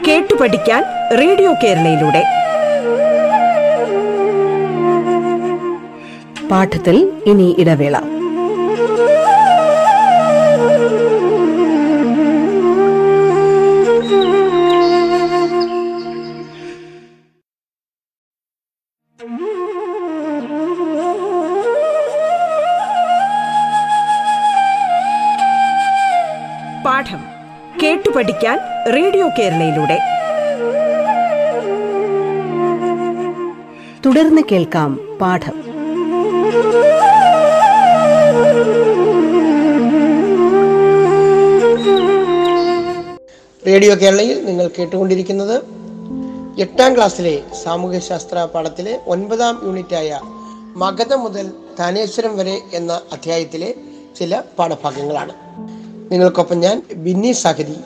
കേട്ടു 0.09 0.35
പഠിക്കാൻ 0.41 0.83
റേഡിയോ 1.21 1.53
കേരളയിലൂടെ. 1.65 2.23
പാഠത്തിൽ 6.51 6.97
ഇനി 7.27 7.57
ഇടവേള. 7.59 7.97
റേഡിയോ 28.95 29.29
കേരളയിലൂടെ. 29.29 29.99
തുടർന്ന് 34.07 34.43
കേൾക്കാം 34.53 35.19
പാഠം. 35.21 35.57
റേഡിയോ 43.67 43.95
കേരളയിൽ 43.95 44.45
നിങ്ങൾ 44.45 44.71
കേട്ടുകൊണ്ടിരിക്കുന്നത് 44.79 45.57
എട്ടാം 46.61 46.97
ക്ലാസ്സിലെ 46.97 47.43
സാമൂഹ്യശാസ്ത്ര 47.65 48.49
പാഠത്തിലെ 48.55 49.01
ഒൻപതാം 49.07 49.61
യൂണിറ്റായ 49.65 50.21
മഗധ 50.77 51.15
മുതൽ 51.15 51.53
ധാനേശ്വരം 51.79 52.37
വരെ 52.37 52.59
എന്ന 52.75 53.01
അധ്യായത്തിലെ 53.13 53.75
ചില 54.19 54.43
പാഠഭാഗങ്ങളാണ്. 54.59 55.33
നിങ്ങൾക്കൊപ്പം 56.13 56.61
ഞാൻ 56.61 56.83
ബിന്നി 56.95 57.33
സഹരി 57.33 57.77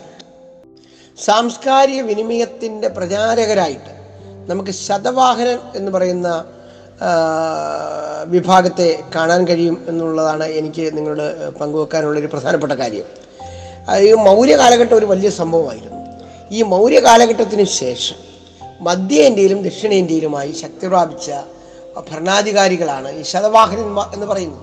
സാംസ്കാരിക 1.18 2.00
വിനിമയത്തിന്റെ 2.02 2.88
പ്രചാരകരായിട്ട് 2.88 3.92
നമുക്ക് 4.50 4.70
ശതവാഹനൻ 4.70 5.58
എന്ന് 5.74 5.92
പറയുന്ന 5.92 6.44
വിഭാഗത്തെ 8.24 9.02
കാണാൻ 9.14 9.46
കഴിയും 9.48 9.84
എന്നുള്ളതാണ് 9.88 10.44
എനിക്ക് 10.44 10.96
നിങ്ങളോട് 10.96 11.50
പങ്കുവെക്കാനുള്ളൊരു 11.50 12.26
പ്രധാനപ്പെട്ട 12.26 12.72
കാര്യം. 12.72 13.06
ഈ 13.98 14.12
മൗര്യ 14.12 14.56
കാലഘട്ടം 14.56 14.96
ഒരു 14.96 15.06
വലിയ 15.06 15.30
സംഭവമായിരുന്നു. 15.30 16.00
ഈ 16.50 16.62
മൗര്യ 16.62 17.00
കാലഘട്ടത്തിന് 17.00 17.64
ശേഷം 17.64 18.16
മധ്യ 18.80 19.22
ഇന്ത്യയിലും 19.22 19.62
ദക്ഷിണേന്ത്യയിലുമായി 19.62 20.52
ശക്തി 20.52 20.86
പ്രാപിച്ച 20.86 21.30
ഭരണാധികാരികളാണ് 22.10 23.08
ഈ 23.18 23.22
ശതവാഹനന്മാർ 23.22 24.14
എന്ന് 24.14 24.26
പറയുന്നത്. 24.26 24.62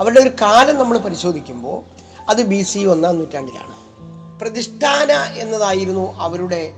അവരുടെ 0.00 0.20
ഒരു 0.20 0.28
കാലം 0.28 0.78
നമ്മൾ 0.78 0.98
പരിശോധിക്കുമ്പോൾ 0.98 1.78
അത് 2.28 2.42
ബി 2.42 2.62
സി 2.62 2.78
ഒന്നാം 2.78 3.18
നൂറ്റാണ്ടിലാണ്. 3.18 3.87
പ്രതിഷ്ഠാന 4.40 5.12
എന്നതായിരുന്നു 5.36 6.16
അവരുടെ 6.18 6.72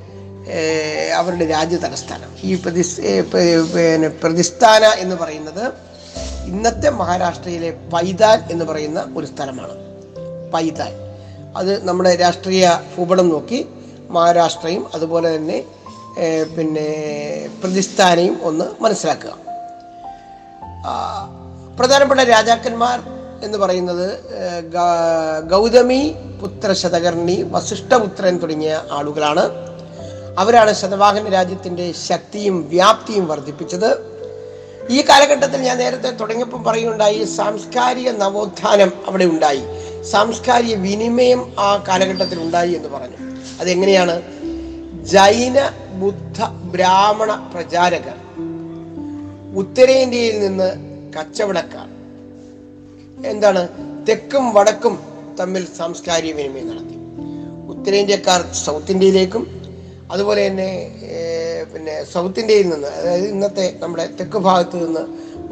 അവരുടെ 1.16 1.46
രാജ്യ 1.46 1.76
തലസ്ഥാനം 1.76 2.30
ഈ 2.44 2.54
പ്രതിസ് 2.54 3.00
ഏർ, 3.00 3.24
പ- 3.24 3.74
പിന്നെ 3.74 4.08
പ്രതിസ്ഥാന 4.08 4.84
എന്ന് 4.84 5.16
പറയുന്നത് 5.16 5.72
ഇന്നത്തെ 6.46 6.90
മഹാരാഷ്ട്രയിലെ 6.90 7.70
പൈതാൻ 7.92 8.48
എന്ന് 8.50 8.64
പറയുന്ന 8.64 9.06
ഒരു 9.16 9.26
സ്ഥലമാണ്. 9.26 9.74
പൈതാൻ 10.52 10.92
അത് 11.56 11.88
നമ്മുടെ 11.88 12.16
രാഷ്ട്രീയ 12.16 12.80
ഭൂപടം 12.98 13.28
നോക്കി 13.28 13.66
മഹാരാഷ്ട്രയും 14.10 14.86
അതുപോലെ 14.94 15.36
തന്നെ 15.36 15.64
പിന്നെ 16.58 16.88
പ്രതിസ്ഥാനയും 17.62 18.38
ഒന്ന് 18.42 18.82
മനസ്സിലാക്കുക. 18.82 19.32
പ്രധാനപ്പെട്ട 21.78 22.20
രാജാക്കന്മാർ 22.20 23.19
എന്ന് 23.42 23.58
പറയുന്നത് 23.58 24.20
ഗൗതമി 25.50 26.14
പുത്ര 26.40 26.72
ശതകർണി 26.72 27.42
വസിഷ്ഠപുത്രൻ 27.50 28.38
തുടങ്ങിയ 28.38 28.82
ആളുകളാണ്. 28.90 29.44
അവരാണ് 30.38 30.72
ശതവാഹന 30.74 31.28
രാജ്യത്തിന്റെ 31.28 31.92
ശക്തിയും 31.92 32.68
വ്യാപ്തിയും 32.68 33.26
വർദ്ധിപ്പിച്ചത്. 33.26 33.90
ഈ 34.90 35.02
കാലഘട്ടത്തിൽ 35.02 35.60
ഞാൻ 35.60 35.78
നേരത്തെ 35.78 36.10
തുടങ്ങിയപ്പോൾ 36.10 36.62
പറയുകയുണ്ടായി 36.62 37.24
സാംസ്കാരിക 37.24 38.10
നവോത്ഥാനം 38.10 38.92
അവിടെ 39.06 39.24
ഉണ്ടായി. 39.24 39.62
സാംസ്കാരിക 40.04 40.74
വിനിമയം 40.76 41.54
ആ 41.58 41.84
കാലഘട്ടത്തിൽ 41.88 42.38
ഉണ്ടായി 42.42 42.70
എന്ന് 42.70 42.88
പറഞ്ഞു. 42.88 43.16
അതെങ്ങനെയാണ്? 43.60 44.22
ജൈന 45.04 45.58
ബുദ്ധ 45.92 46.44
ബ്രാഹ്മണ 46.44 47.50
പ്രചാരകർ 47.54 48.18
ഉത്തരേന്ത്യയിൽ 49.56 50.40
നിന്ന് 50.40 50.68
കച്ചവടക്കാർ 51.18 51.89
എന്താണ്? 53.28 53.62
തെക്കും 54.08 54.54
വടക്കും 54.54 54.94
തമ്മിൽ 55.40 55.64
സാംസ്കാരിക 55.78 56.32
വിനിമയം 56.36 56.68
നടത്തി. 56.70 56.96
ഉത്തരേന്ത്യക്കാർ 57.72 58.40
സൗത്ത് 58.64 58.92
ഇന്ത്യയിലേക്കും 58.92 59.42
അതുപോലെ 60.12 60.48
തന്നെ 60.48 60.70
പിന്നെ 61.72 61.94
സൗത്ത് 62.12 62.40
ഇന്ത്യയിൽ 62.40 62.66
നിന്ന് 62.70 62.88
അതായത് 63.00 63.26
ഇന്നത്തെ 63.34 63.66
നമ്മുടെ 63.82 64.04
തെക്ക് 64.20 64.38
ഭാഗത്ത് 64.38 64.76
നിന്ന് 64.84 65.02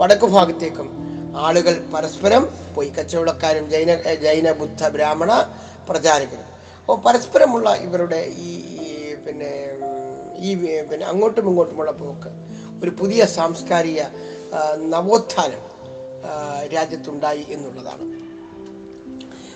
വടക്ക് 0.00 0.26
ഭാഗത്തേക്കും 0.26 0.88
ആളുകൾ 1.36 1.74
പരസ്പരം 1.94 2.42
പോയി. 2.74 2.90
കച്ചവടക്കാരും 2.98 3.70
ജൈന 3.70 3.90
ജൈന 4.24 4.52
ബുദ്ധ 4.52 4.88
ബ്രാഹ്മണ 4.88 5.32
പ്രചാരകരും. 5.88 6.48
അപ്പോൾ 6.80 6.98
പരസ്പരമുള്ള 7.06 7.68
ഇവരുടെ 7.86 8.20
ഈ 8.48 8.50
പിന്നെ 9.26 9.52
ഈ 10.38 10.50
പിന്നെ 10.90 11.06
അങ്ങോട്ടും 11.06 11.48
ഇങ്ങോട്ടുമുള്ള 11.48 11.90
പോക്ക് 11.90 12.30
ഒരു 12.82 12.90
പുതിയ 12.90 13.26
സാംസ്കാരിക 13.26 14.00
നവോത്ഥാനം. 14.92 15.62
രാജ്യത്തുണ്ടായി 16.74 17.46
എന്നുള്ളതാണ്. 17.48 18.28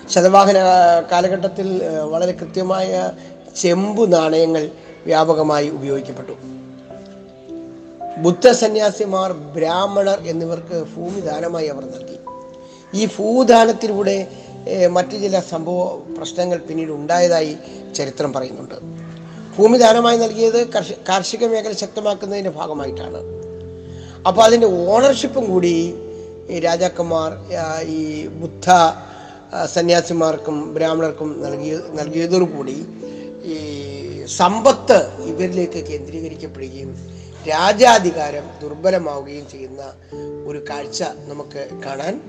ശതവാഹന 0.09 0.57
കാലഘട്ടത്തിൽ 1.11 1.83
വളരെ 2.11 2.31
കൃത്യമായ 2.31 3.11
ചെമ്പു 3.55 4.05
നാണയങ്ങൾ 4.05 4.71
വ്യാപകമായി 5.05 5.69
ഉപയോഗിക്കപ്പെട്ടു. 5.69 6.31
ബുദ്ധ 8.17 8.51
സന്യാസിമാർ 8.51 9.31
ബ്രാഹ്മണർ 9.31 10.21
എന്നിവർക്ക് 10.27 10.85
ഭൂമി 10.95 11.19
ദാനമായി 11.19 11.67
അവർ 11.67 11.85
നൽകി. 11.85 12.17
ഈ 12.93 13.05
ഭൂദാനത്തിലൂടെ 13.05 14.27
മറ്റു 14.91 15.17
ചില 15.17 15.39
സംഭവ 15.39 15.97
പ്രശ്നങ്ങൾ 16.17 16.57
പിന്നീട് 16.57 16.91
ഉണ്ടായതായി 16.91 17.57
ചരിത്രം 17.95 18.33
പറയുന്നുണ്ട്. 18.33 18.75
ഭൂമി 19.57 19.77
ദാനമായി 19.77 20.17
നൽകിയത് 20.17 20.67
കർഷ- 20.67 20.95
കാർഷിക 21.09 21.45
മേഖല 21.45 21.71
ശക്തമാക്കുന്നതിന്റെ 21.71 22.49
ഭാഗമായിട്ടാണ്. 22.49 23.17
അപ്പോൾ 24.27 24.41
അതിന്റെ 24.41 24.67
ഓണർഷിപ്പും 24.67 25.51
കൂടി 25.51 25.95
ഈ 26.49 26.59
രാജാക്കന്മാർ 26.59 27.31
ഈ 27.87 28.27
ബുദ്ധ 28.27 28.69
സന്യാസിമാർക്കും 29.65 30.73
ബ്രാഹ്മണർക്കും 30.73 31.43
നൽകിയ 31.43 31.79
നൽകിയതോടുകൂടി 31.93 32.87
ഈ 33.43 33.57
സമ്പത്ത് 34.27 35.11
ഇവരിലേക്ക് 35.25 35.85
കേന്ദ്രീകരിക്കപ്പെടുകയും 35.87 36.99
രാജാധികാരം 37.47 38.45
ദുർബലമാവുകയും 38.61 39.49
ചെയ്യുന്ന 39.51 39.93
ഒരു 40.45 40.65
കാഴ്ച 40.69 41.03
നമുക്ക് 41.03 41.69
കാണാൻ 41.85 42.21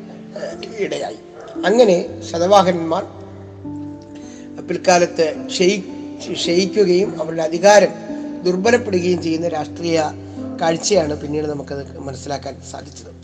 ഇടയായി. 0.79 1.19
അങ്ങനെ 1.65 2.23
ശതവാഹനന്മാർ 2.31 3.05
പിൽക്കാലത്ത് 4.69 5.47
ക്ഷയി 5.47 5.85
ക്ഷയിക്കുകയും 6.35 7.23
അവരുടെ 7.23 7.43
അധികാരം 7.43 7.93
ദുർബലപ്പെടുകയും 8.45 9.23
ചെയ്യുന്ന 9.23 9.49
രാഷ്ട്രീയ 9.49 10.03
കാഴ്ചയാണ് 10.61 11.21
പിന്നീട് 11.21 11.47
നമുക്കത് 11.47 11.99
മനസ്സിലാക്കാൻ 11.99 12.63
സാധിച്ചത്. 12.73 13.24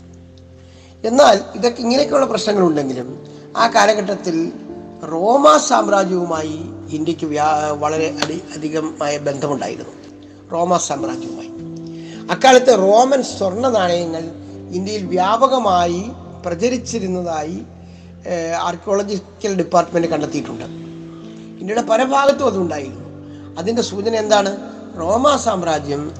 എന്നാൽ 1.05 1.43
ഇതൊക്കെ 1.55 1.81
ഇങ്ങനെയൊക്കെയുള്ള 1.81 2.25
പ്രശ്നങ്ങളുണ്ടെങ്കിലും 2.25 3.27
ആ 3.57 3.67
കാലഘട്ടത്തിൽ 3.67 4.51
റോമ 5.11 5.57
സാമ്രാജ്യവുമായി 5.57 6.59
ഇന്ത്യയ്ക്ക് 6.89 7.25
വ്യാ 7.25 7.75
വളരെ 7.79 8.17
അടി 8.23 8.41
അധികമായ 8.55 9.17
ബന്ധമുണ്ടായിരുന്നു. 9.17 9.91
റോമ 10.53 10.77
സാമ്രാജ്യവുമായി. 10.77 11.49
അക്കാലത്തെ 12.31 12.75
റോമൻ 12.75 13.23
സ്വർണ 13.23 13.67
നാണയങ്ങൾ 13.67 14.23
ഇന്ത്യയിൽ 14.71 15.05
വ്യാപകമായി 15.05 16.03
പ്രചരിച്ചിരുന്നതായി 16.45 17.61
ആർക്കിയോളജിക്കൽ 18.59 19.55
ഡിപ്പാർട്ട്മെന്റ് 19.55 20.07
കണ്ടെത്തിയിട്ടുണ്ട്. 20.07 20.65
ഇന്ത്യയുടെ 21.59 21.81
പല 21.81 22.03
ഭാഗത്തും 22.03 22.47
അതുണ്ടായിരുന്നു. 22.47 23.01
അതിന്റെ 23.59 23.81
സൂചന 23.81 24.15
എന്താണ്? 24.15 24.57
റോമ 24.99 25.35
സാമ്രാജ്യം 25.35 26.11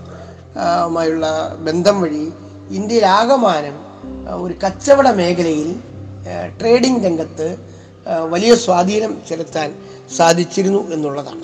മായുള്ള 0.88 1.56
ബന്ധം 1.60 2.02
വഴി 2.02 2.32
ഇന്ത്യയിലാകമാനം 2.70 3.91
ഒരു 4.30 4.54
കച്ചവട 4.66 5.08
മേഖലയിൽ 5.08 5.76
ട്രേഡിംഗ് 6.62 7.06
രംഗത്ത് 7.06 7.58
വലിയ 8.30 8.56
സ്വാധീനം 8.56 9.22
ചെലുത്താൻ 9.30 9.76
സാധിച്ചിരുന്നു 10.16 10.92
എന്നുള്ളതാണ്. 10.92 11.44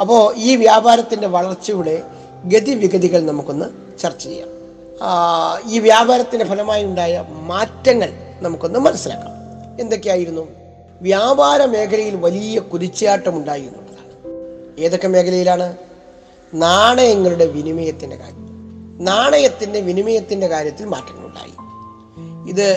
അപ്പോൾ 0.00 0.34
ഈ 0.36 0.56
വ്യാപാരത്തിന്റെ 0.56 1.26
വളർച്ചയുടെ 1.26 2.02
ഗതിവിഗതികൾ 2.44 3.20
നമുക്കൊന്ന് 3.20 3.98
ചർച്ച 3.98 4.24
ചെയ്യാം. 4.24 4.48
ഈ 5.72 5.78
വ്യാപാരത്തിന്റെ 5.78 6.44
ഫലമായി 6.44 6.84
ഉണ്ടായ 6.84 7.24
മാറ്റങ്ങൾ 7.30 8.12
നമുക്കൊന്ന് 8.40 8.78
മനസ്സിലാക്കാം. 8.78 9.32
എന്തൊക്കെയായിരുന്നു? 9.80 10.48
വ്യാപാര 11.00 11.64
മേഖലയിൽ 11.64 12.16
വലിയ 12.16 12.58
കുതിച്ചാട്ടം 12.58 13.36
ഉണ്ടായി 13.36 13.60
എന്നുള്ളതാണ്. 13.60 14.80
ഏതൊക്കെ 14.80 15.08
മേഖലയിലാണ്? 15.08 15.76
നാണയങ്ങളുടെ 16.54 17.46
വിനിമയത്തിന്റെ 17.46 18.16
കാര്യം. 18.16 18.48
നാണയത്തിന്റെ 19.00 19.80
വിനിമയത്തിന്റെ 19.80 20.46
കാര്യത്തിൽ 20.46 20.84
മാറ്റങ്ങളുണ്ടായി. 20.84 21.57
ഇത് 22.48 22.68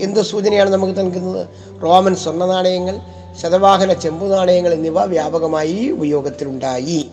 എന്ത് 0.00 0.20
സൂചനയാണ് 0.20 0.70
നമുക്ക് 0.70 1.00
നൽകുന്നത്? 1.00 1.46
റോമൻ 1.82 2.14
സ്വർണ 2.16 2.44
നാണയങ്ങൾ 2.44 3.00
ശതവാഹന 3.40 3.92
ചെമ്പു 3.92 4.26
നാണയങ്ങൾ 4.26 4.72
എന്നിവ 4.72 5.04
വ്യാപകമായി 5.04 5.88
ഉപയോഗത്തിലുണ്ടായി. 5.88 7.10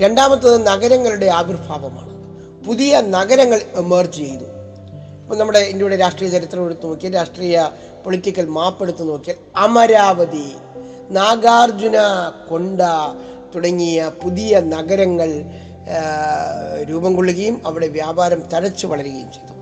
രണ്ടാമത്തത് 0.00 0.66
നഗരങ്ങളുടെ 0.66 1.26
ആവിർഭാവമാണ്. 1.26 2.10
പുതിയ 2.66 3.00
നഗരങ്ങൾ 3.00 3.60
എമേർജ് 3.74 4.16
ചെയ്തു. 4.16 4.44
ഇപ്പം 5.22 5.38
നമ്മുടെ 5.38 5.58
ഇന്ത്യയുടെ 5.58 5.96
രാഷ്ട്രീയ 5.96 6.30
ചരിത്രം 6.30 6.64
എടുത്തു 6.64 6.86
നോക്കിയാൽ 6.86 7.14
രാഷ്ട്രീയ 7.14 7.68
പൊളിറ്റിക്കൽ 8.04 8.46
മാപ്പ് 8.46 8.82
എടുത്ത് 8.82 9.08
നോക്കിയാൽ 9.08 9.36
അമരാവതി 9.56 10.52
നാഗാർജുന 11.10 11.96
കൊണ്ട 12.50 12.80
തുടങ്ങിയ 13.54 14.10
പുതിയ 14.22 14.60
നഗരങ്ങൾ 14.60 15.30
രൂപം 16.90 17.16
കൊള്ളുകയും 17.16 17.62
അവിടെ 17.66 17.88
വ്യാപാരം 17.88 18.42
തഴച്ചു 18.52 18.86
വളരുകയും 18.86 19.30
ചെയ്തു. 19.32 19.54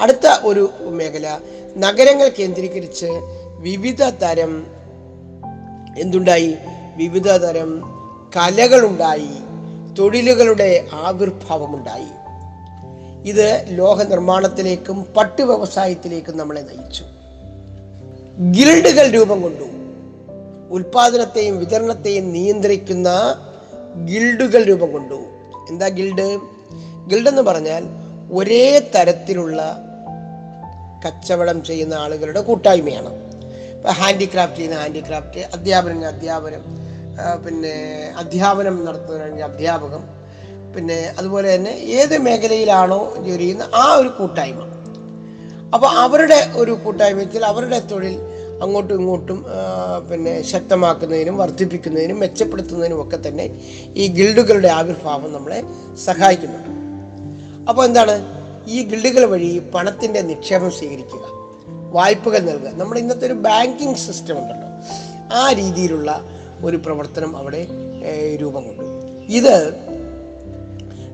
അടുത്ത 0.00 0.26
ഒരു 0.42 0.70
മേഖല 0.80 1.40
നഗരങ്ങൾ 1.78 2.30
കേന്ദ്രീകരിച്ച് 2.38 3.06
വിവിധ 3.58 4.02
തരം 4.02 4.66
എന്തുണ്ടായി? 5.98 6.56
വിവിധ 6.96 7.28
തരം 7.28 7.80
കലകളുണ്ടായി. 8.36 9.28
തൊഴിലുകളുടെ 9.98 10.86
ആവിർഭാവമുണ്ടായി. 10.92 12.06
ഇത് 13.28 13.64
ലോഹ 13.68 14.02
നിർമ്മാണത്തിലേക്കും 14.02 15.04
പട്ടു 15.04 15.42
വ്യവസായത്തിലേക്കും 15.42 16.36
നമ്മളെ 16.36 16.60
നയിച്ചു. 16.60 17.04
ഗിൽഡുകൾ 18.50 19.10
രൂപം 19.10 19.42
കൊണ്ടു. 19.42 19.64
ഉൽപാദനത്തെയും 20.70 21.58
വിതരണത്തെയും 21.58 22.32
നിയന്ത്രിക്കുന്ന 22.32 23.10
ഗിൽഡുകൾ 24.04 24.64
രൂപം 24.64 24.92
കൊണ്ടു. 24.92 25.24
എന്താ 25.68 25.88
ഗിൽഡ്? 25.88 26.40
ഗിൽഡ് 27.06 27.28
എന്ന് 27.28 27.42
പറഞ്ഞാൽ 27.42 28.03
ഒരേ 28.36 28.64
തരത്തിലുള്ള 28.94 29.60
കച്ചവടം 31.04 31.58
ചെയ്യുന്ന 31.64 31.94
ആളുകളുടെ 31.94 32.40
കൂട്ടായ്മയാണ്. 32.40 33.10
ഇപ്പം 33.76 33.94
ഹാൻഡിക്രാഫ്റ്റ് 34.00 34.58
ചെയ്യുന്ന 34.58 34.76
ഹാൻഡിക്രാഫ്റ്റ് 34.82 35.40
അധ്യാപനം 35.56 36.04
അധ്യാപനം 36.12 36.62
പിന്നെ 37.44 37.74
അധ്യാപനം 38.22 38.76
നടത്തുന്ന 38.84 39.42
അധ്യാപകം 39.48 40.04
പിന്നെ 40.74 40.98
അതുപോലെ 41.18 41.48
തന്നെ 41.54 41.72
ഏത് 41.98 42.14
മേഖലയിലാണോ 42.26 43.00
ജോലി 43.26 43.42
ചെയ്യുന്ന 43.42 43.66
ആ 43.82 43.84
ഒരു 44.00 44.10
കൂട്ടായ്മ. 44.18 44.62
അപ്പോൾ 45.74 45.90
അവരുടെ 46.04 46.38
ഒരു 46.54 46.72
കൂട്ടായ്മത്തിൽ 46.84 47.44
അവരുടെ 47.44 47.78
തൊഴിൽ 47.90 48.16
അങ്ങോട്ടും 48.64 48.94
ഇങ്ങോട്ടും 49.00 49.38
പിന്നെ 50.10 50.34
ശക്തമാക്കുന്നതിനും 50.52 51.36
വർദ്ധിപ്പിക്കുന്നതിനും 51.42 52.20
മെച്ചപ്പെടുത്തുന്നതിനും 52.24 53.02
ഒക്കെ 53.02 53.18
തന്നെ 53.26 53.46
ഈ 53.94 54.06
ഗിൽഡുകളുടെ 54.18 54.70
ആവിർഭാവം 54.78 55.30
നമ്മളെ 55.32 55.60
സഹായിക്കുന്നുണ്ട്. 56.06 56.83
അപ്പോൾ 57.68 57.84
എന്താണ്? 57.84 58.16
ഈ 58.68 58.82
ഗിൽഡുകൾ 58.88 59.24
വഴി 59.24 59.62
പണത്തിന്റെ 59.74 60.20
നിക്ഷേപം 60.20 60.70
സ്വീകരിക്കുക. 60.70 61.20
വായ്പകൾ 61.92 62.38
നൽകുക. 62.38 62.70
നമ്മുടെ 62.74 63.00
ഇന്നത്തെ 63.00 63.26
ഒരു 63.26 63.32
ബാങ്കിങ് 63.32 63.94
സിസ്റ്റം 63.94 64.38
ഉണ്ടല്ലോ. 64.38 64.68
ആ 65.36 65.52
രീതിയിലുള്ള 65.52 66.22
ഒരു 66.64 66.76
പ്രവർത്തനം 66.76 67.36
അവിടെ 67.36 67.66
രൂപം 68.40 68.64
കൊണ്ടു 68.64 68.82
ഇത് 69.32 69.74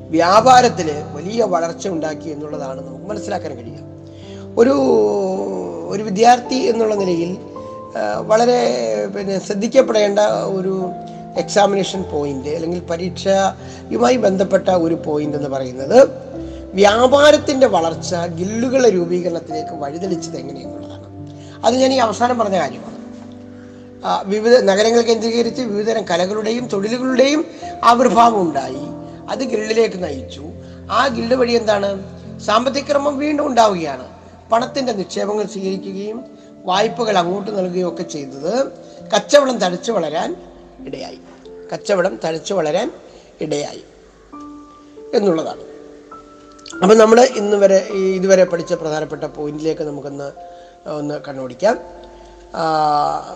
വ്യാപാരത്തിൽ 0.09 0.91
വലിയ 1.15 1.43
വളർച്ച 1.43 1.87
ഉണ്ടാക്കി 1.87 2.29
എന്നുള്ളതാണ് 2.29 2.87
നമുക്ക് 2.87 3.05
മനസ്സിലാക്കാൻ 3.05 3.57
കഴിയുക. 3.57 3.79
ഒരു 4.57 4.75
ഒരു 5.89 6.03
വിദ്യാർത്ഥി 6.03 6.55
എന്നുള്ള 6.55 6.95
നിലയിൽ 6.95 7.37
വളരെ 8.19 8.59
പിന്നെ 9.05 9.45
ശ്രദ്ധിക്കപ്പെടേണ്ട 9.45 10.19
ഒരു 10.43 10.89
എക്സാമിനേഷൻ 11.37 12.03
പോയിന്റ് 12.03 12.49
അല്ലെങ്കിൽ 12.49 12.79
പരീക്ഷയുമായി 12.79 14.17
ബന്ധപ്പെട്ട 14.17 14.69
ഒരു 14.69 14.95
പോയിന്റ് 15.05 15.37
എന്ന് 15.37 15.49
പറയുന്നത് 15.49 16.30
വ്യാപാരത്തിന്റെ 16.73 17.67
വളർച്ച 17.67 18.15
ഗില്ലുകളുടെ 18.15 18.89
രൂപീകരണത്തിലേക്ക് 18.89 19.73
വഴിതെളിച്ചത് 19.73 20.37
എങ്ങനെയെന്നുള്ളതാണ്. 20.37 21.05
അത് 21.65 21.75
ഞാൻ 21.75 21.93
ഈ 21.93 21.97
അവസാനം 21.97 22.39
പറഞ്ഞ 22.39 22.59
കാര്യമാണ്. 22.59 22.91
വിവിധ 24.25 24.53
നഗരങ്ങൾ 24.53 25.01
കേന്ദ്രീകരിച്ച് 25.01 25.61
വിവിധതരം 25.61 26.07
കലകളുടെയും 26.07 26.67
തൊഴിലുകളുടെയും 26.67 27.45
ആവിർഭാവം 27.83 28.41
ഉണ്ടായി 28.41 28.77
അത് 29.29 29.39
ഗിൽഡിലേക്ക് 29.39 30.03
നയിച്ചു. 30.03 30.43
ആ 30.91 31.07
ഗിൽഡ് 31.07 31.33
വഴി 31.33 31.51
എന്താണ്? 31.51 31.99
സാമ്പത്തിക 32.39 32.83
ക്രമം 32.91 33.17
വീണ്ടും 33.17 33.47
ഉണ്ടാവുകയാണ്. 33.47 34.07
പണത്തിന്റെ 34.51 34.93
നിക്ഷേപങ്ങൾ 34.93 35.45
സ്വീകരിക്കുകയും 35.45 36.25
വായ്പകൾ 36.65 37.17
അങ്ങോട്ട് 37.17 37.57
നൽകുകയും 37.57 37.87
ഒക്കെ 37.87 38.03
ചെയ്തത് 38.03 38.71
കച്ചവടം 39.15 39.57
തഴച്ചു 39.57 39.91
വളരാൻ 39.91 40.35
ഇടയായി. 40.85 41.19
കച്ചവടം 41.73 42.19
തഴച്ചു 42.23 42.53
വളരാൻ 42.53 42.91
ഇടയായി 43.41 43.83
എന്നുള്ളതാണ്. 45.13 45.70
അപ്പം 46.83 46.97
നമ്മൾ 46.97 47.21
ഇന്ന് 47.21 47.57
വരെ 47.57 47.77
ഇതുവരെ 48.15 48.43
പഠിച്ച 48.43 48.73
പ്രധാനപ്പെട്ട 48.73 49.23
പോയിന്റിലേക്ക് 49.23 49.81
നമുക്കൊന്ന് 49.81 50.31
ഒന്ന് 50.89 51.19
കണ്ണോടിക്കാം. 51.27 51.79
ആ, 52.55 52.63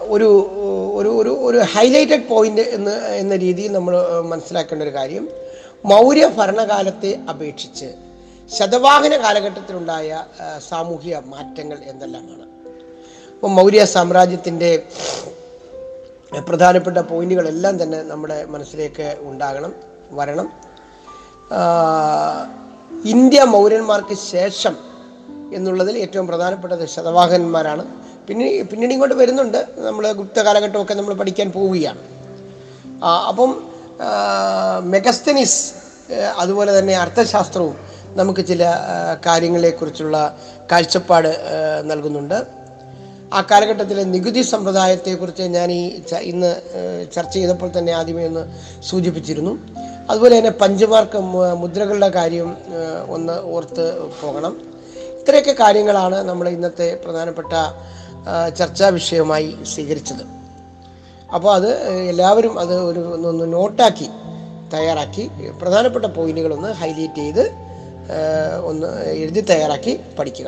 ഒരു 0.01 0.29
ഒരു 0.95 1.09
ഒരു 1.09 1.29
ഒരു 1.29 1.57
ഹൈലൈറ്റഡ് 1.57 2.27
പോയിന്റ് 2.27 2.61
എന്ന് 2.61 2.91
എന്ന 2.91 3.35
രീതിയിൽ 3.35 3.71
നമ്മൾ 3.71 4.21
മനസ്സിലാക്കേണ്ട 4.21 4.83
ഒരു 4.83 4.93
കാര്യം. 4.93 5.29
മൗര്യ 5.85 6.27
ഭരണകാലത്തെ 6.27 7.19
അപേക്ഷിച്ച് 7.29 7.93
ശതവാഹന 8.57 9.17
കാലഘട്ടത്തിലുണ്ടായ 9.17 10.25
സാമൂഹിക 10.69 11.15
മാറ്റങ്ങൾ 11.15 11.77
എന്തെല്ലാമാണ്? 11.83 12.45
അപ്പം 13.35 13.55
മൗര്യ 13.55 13.85
സാമ്രാജ്യത്തിന്റെ 13.85 14.83
പ്രധാനപ്പെട്ട 16.49 16.97
പോയിന്റുകളെല്ലാം 16.97 17.83
തന്നെ 17.83 18.03
നമ്മുടെ 18.03 18.45
മനസ്സിലേക്ക് 18.45 19.17
ഉണ്ടാകണം 19.21 19.73
വരണം. 20.11 20.53
ഇന്ത്യ 23.13 23.41
മൗര്യന്മാർക്ക് 23.43 24.15
ശേഷം 24.31 24.75
എന്നുള്ളതിൽ 25.53 25.95
ഏറ്റവും 25.97 26.27
പ്രധാനപ്പെട്ടത് 26.27 26.85
ശതവാഹനന്മാരാണ് 26.95 27.83
പിന്നെ 28.27 28.45
പിന്നീട് 28.71 28.93
ഇങ്ങോട്ട് 28.93 29.15
വരുന്നുണ്ട്. 29.15 29.59
നമ്മൾ 29.77 30.11
ഗുപ്ത 30.11 30.39
കാലഘട്ടമൊക്കെ 30.39 30.93
നമ്മൾ 30.93 31.13
പഠിക്കാൻ 31.13 31.51
പോവുകയാണ്. 31.51 32.01
അപ്പം 33.29 33.51
മെഗസ്തനിസ് 34.95 35.61
അതുപോലെ 36.37 36.79
തന്നെ 36.79 36.95
അർത്ഥശാസ്ത്രവും 36.97 37.75
നമുക്ക് 38.19 38.41
ചില 38.47 38.63
കാര്യങ്ങളെക്കുറിച്ചുള്ള 39.25 40.17
കാഴ്ചപ്പാട് 40.71 41.31
നൽകുന്നുണ്ട്. 41.83 42.37
ആ 43.33 43.39
കാലഘട്ടത്തിലെ 43.51 44.03
നികുതി 44.03 44.41
സമ്പ്രദായത്തെക്കുറിച്ച് 44.41 45.43
ഞാൻ 45.43 45.71
ഈ 45.71 45.81
ഇന്ന് 46.31 46.51
ചർച്ച 47.15 47.33
ചെയ്തപ്പോൾ 47.33 47.69
തന്നെ 47.77 47.93
ആദ്യമേ 47.93 48.25
ഒന്ന് 48.27 48.43
സൂചിപ്പിച്ചിരുന്നു. 48.89 49.53
അതുപോലെ 50.09 50.33
തന്നെ 50.37 50.53
പഞ്ചമാർക്ക് 50.61 51.19
മുദ്രകളുടെ 51.61 52.09
കാര്യം 52.17 52.49
ഒന്ന് 53.15 53.35
ഓർത്ത് 53.55 53.85
പോകണം. 54.21 54.53
ഇത്രയൊക്കെ 55.19 55.53
കാര്യങ്ങളാണ് 55.61 56.17
നമ്മൾ 56.29 56.45
ഇന്നത്തെ 56.55 56.87
പ്രധാനപ്പെട്ട 57.05 57.53
ചർച്ചാ 58.59 58.87
വിഷയമായി 58.97 59.49
സ്വീകരിച്ചത്. 59.71 60.23
അപ്പോൾ 61.35 61.51
അത് 61.57 61.69
എല്ലാവരും 62.11 62.53
അത് 62.63 62.75
ഒരു 62.89 63.01
ഒന്ന് 63.29 63.45
നോട്ടാക്കി 63.53 64.07
തയ്യാറാക്കി 64.73 65.23
പ്രധാനപ്പെട്ട 65.61 66.05
പോയിന്റുകളൊന്ന് 66.17 66.69
ഹൈലൈറ്റ് 66.81 67.23
ചെയ്ത് 67.23 67.43
ഒന്ന് 68.69 68.87
എഴുതി 69.23 69.41
തയ്യാറാക്കി 69.51 69.93
പഠിക്കുക. 70.17 70.47